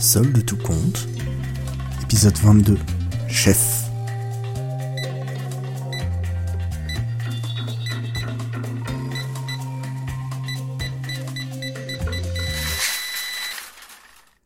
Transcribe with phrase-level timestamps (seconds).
[0.00, 1.08] Seul de tout compte.
[2.04, 2.78] Épisode 22.
[3.26, 3.90] Chef.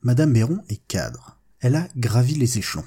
[0.01, 1.39] Madame Béron est cadre.
[1.61, 2.87] Elle a gravi les échelons.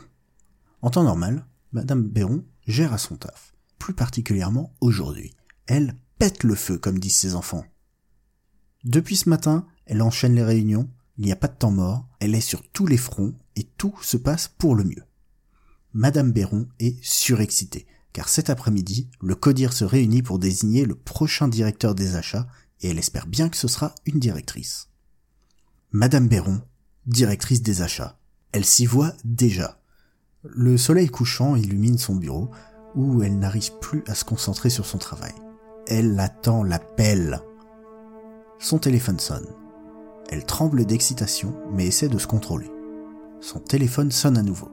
[0.81, 3.53] En temps normal, Madame Béron gère à son taf.
[3.77, 5.35] Plus particulièrement aujourd'hui.
[5.67, 7.65] Elle pète le feu, comme disent ses enfants.
[8.85, 12.35] Depuis ce matin, elle enchaîne les réunions, il n'y a pas de temps mort, elle
[12.35, 15.03] est sur tous les fronts et tout se passe pour le mieux.
[15.93, 21.47] Madame Béron est surexcitée, car cet après-midi, le CODIR se réunit pour désigner le prochain
[21.47, 22.47] directeur des achats
[22.81, 24.89] et elle espère bien que ce sera une directrice.
[25.91, 26.61] Madame Béron,
[27.05, 28.19] directrice des achats.
[28.51, 29.81] Elle s'y voit déjà.
[30.43, 32.51] Le soleil couchant illumine son bureau,
[32.95, 35.33] où elle n'arrive plus à se concentrer sur son travail.
[35.87, 37.41] Elle attend l'appel.
[38.59, 39.47] Son téléphone sonne.
[40.29, 42.71] Elle tremble d'excitation, mais essaie de se contrôler.
[43.41, 44.69] Son téléphone sonne à nouveau.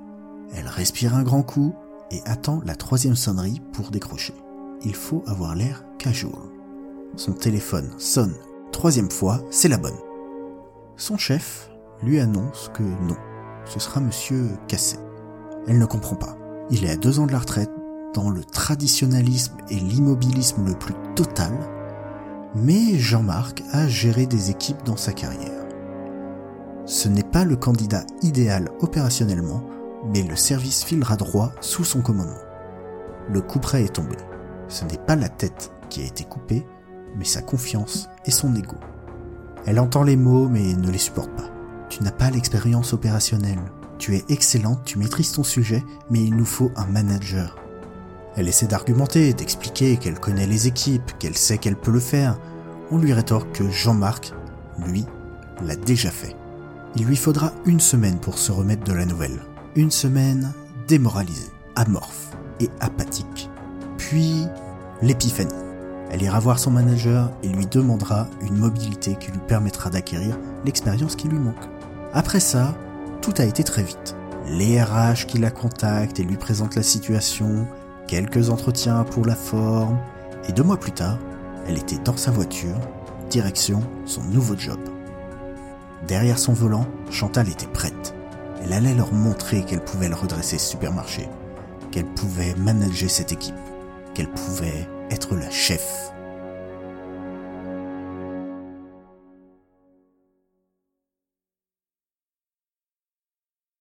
[0.55, 1.75] Elle respire un grand coup
[2.11, 4.35] et attend la troisième sonnerie pour décrocher.
[4.85, 6.33] Il faut avoir l'air casual.
[7.17, 8.35] Son téléphone sonne.
[8.73, 9.99] Troisième fois, c'est la bonne.
[10.97, 11.71] Son chef
[12.03, 13.17] lui annonce que non,
[13.65, 14.97] ce sera monsieur Cassé.
[15.67, 16.37] Elle ne comprend pas.
[16.71, 17.71] Il est à deux ans de la retraite,
[18.15, 21.53] dans le traditionnalisme et l'immobilisme le plus total,
[22.55, 25.65] mais Jean-Marc a géré des équipes dans sa carrière.
[26.85, 29.65] Ce n'est pas le candidat idéal opérationnellement,
[30.13, 32.35] mais le service filera droit sous son commandement.
[33.31, 34.17] Le coup près est tombé.
[34.69, 36.67] Ce n'est pas la tête qui a été coupée,
[37.17, 38.77] mais sa confiance et son ego.
[39.65, 41.51] Elle entend les mots mais ne les supporte pas.
[41.89, 43.61] Tu n'as pas l'expérience opérationnelle.
[43.99, 47.57] Tu es excellente, tu maîtrises ton sujet, mais il nous faut un manager.
[48.37, 52.39] Elle essaie d'argumenter, d'expliquer qu'elle connaît les équipes, qu'elle sait qu'elle peut le faire.
[52.91, 54.33] On lui rétorque que Jean-Marc,
[54.87, 55.05] lui,
[55.63, 56.35] l'a déjà fait.
[56.97, 59.41] Il lui faudra une semaine pour se remettre de la nouvelle.
[59.77, 60.53] Une semaine
[60.89, 63.51] démoralisée, amorphe et apathique.
[63.99, 64.47] Puis,
[65.03, 65.53] l'épiphanie.
[66.11, 71.17] Elle ira voir son manager et lui demandera une mobilité qui lui permettra d'acquérir l'expérience
[71.17, 71.69] qui lui manque.
[72.13, 72.75] Après ça,
[73.23, 74.15] tout a été très vite.
[74.47, 77.67] Les RH qui la contactent et lui présentent la situation,
[78.13, 79.99] quelques entretiens pour la forme,
[80.47, 81.17] et deux mois plus tard,
[81.67, 82.77] elle était dans sa voiture,
[83.31, 84.79] direction son nouveau job.
[86.07, 88.15] Derrière son volant, Chantal était prête.
[88.63, 91.27] Elle allait leur montrer qu'elle pouvait le redresser ce supermarché,
[91.91, 93.55] qu'elle pouvait manager cette équipe,
[94.13, 96.12] qu'elle pouvait être la chef.